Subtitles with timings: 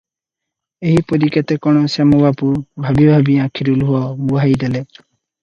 [0.91, 2.49] ଏହିପରି କେତେ କଣ ଶ୍ୟାମବାବୁ
[2.87, 3.95] ଭାବି ଭାବି ଆଖିରୁ ଲୁହ
[4.33, 4.85] ବୁହାଇ ଦେଲେ।